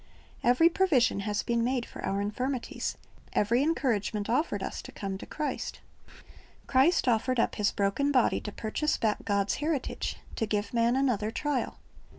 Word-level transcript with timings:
^ 0.01 0.03
Every 0.43 0.67
provision 0.67 1.19
has 1.19 1.43
been 1.43 1.63
made 1.63 1.85
for 1.85 2.03
our 2.03 2.23
infir 2.23 2.49
mities, 2.49 2.95
every 3.33 3.61
encouragement 3.61 4.31
offered 4.31 4.63
us 4.63 4.81
to 4.81 4.91
come 4.91 5.15
to 5.19 5.27
Christ. 5.27 5.79
Christ 6.65 7.07
offered 7.07 7.39
up 7.39 7.53
His 7.53 7.71
broken 7.71 8.11
body 8.11 8.41
to 8.41 8.51
purchase 8.51 8.97
back 8.97 9.23
God's 9.23 9.57
heritage, 9.57 10.17
to 10.37 10.47
give 10.47 10.73
man 10.73 10.95
another 10.95 11.29
trial. 11.29 11.77